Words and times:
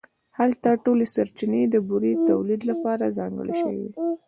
هلته 0.37 0.69
ټولې 0.85 1.05
سرچینې 1.15 1.61
د 1.69 1.75
بورې 1.87 2.13
تولید 2.29 2.61
لپاره 2.71 3.13
ځانګړې 3.17 3.53
شوې 3.61 3.77
وې 3.83 3.91